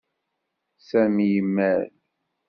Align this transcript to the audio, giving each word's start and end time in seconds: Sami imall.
Sami 0.87 1.25
imall. 1.39 1.85